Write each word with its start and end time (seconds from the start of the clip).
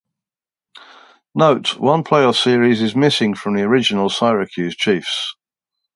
Note: 1.35 1.77
One 1.77 2.03
playoff 2.03 2.33
series 2.41 2.81
is 2.81 2.95
missing 2.95 3.35
from 3.35 3.53
the 3.55 3.61
original 3.61 4.09
Syracuse 4.09 4.75
Chiefs. 4.75 5.35